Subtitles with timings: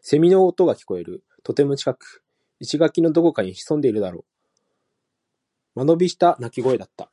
[0.00, 1.22] 蝉の声が聞こえる。
[1.44, 2.24] とても近く。
[2.62, 4.20] 生垣のどこかに潜んでいそうだった。
[5.84, 7.08] 間延びした鳴き声だった。